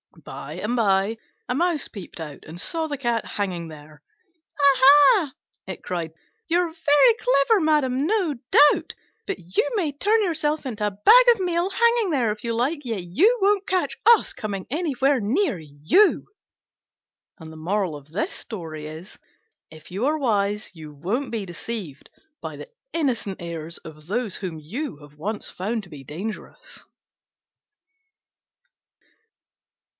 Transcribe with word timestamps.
By 0.25 0.53
and 0.55 0.75
by 0.75 1.17
a 1.47 1.55
Mouse 1.55 1.87
peeped 1.87 2.19
out 2.19 2.43
and 2.45 2.59
saw 2.59 2.87
the 2.87 2.97
Cat 2.97 3.23
hanging 3.23 3.67
there. 3.69 4.01
"Aha!" 4.59 5.33
it 5.67 5.83
cried, 5.83 6.11
"you're 6.47 6.67
very 6.71 7.13
clever, 7.19 7.59
madam, 7.61 8.05
no 8.05 8.33
doubt: 8.73 8.93
but 9.25 9.37
you 9.39 9.69
may 9.75 9.91
turn 9.93 10.21
yourself 10.23 10.65
into 10.65 10.85
a 10.85 10.91
bag 11.05 11.27
of 11.33 11.39
meal 11.39 11.69
hanging 11.69 12.09
there, 12.09 12.31
if 12.31 12.43
you 12.43 12.53
like, 12.53 12.83
yet 12.83 13.03
you 13.03 13.39
won't 13.41 13.65
catch 13.67 13.95
us 14.05 14.33
coming 14.33 14.65
anywhere 14.69 15.21
near 15.21 15.57
you." 15.59 16.27
If 17.39 17.51
you 19.91 20.05
are 20.05 20.17
wise 20.17 20.71
you 20.75 20.93
won't 20.93 21.31
be 21.31 21.45
deceived 21.45 22.09
by 22.41 22.57
the 22.57 22.67
innocent 22.91 23.37
airs 23.39 23.77
of 23.77 24.07
those 24.07 24.37
whom 24.37 24.59
you 24.59 24.97
have 24.97 25.15
once 25.17 25.49
found 25.49 25.83
to 25.83 25.89
be 25.89 26.03
dangerous. 26.03 26.83